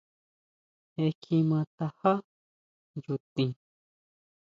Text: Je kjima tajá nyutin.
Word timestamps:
Je 0.95 1.07
kjima 1.21 1.59
tajá 1.75 2.11
nyutin. 3.01 3.51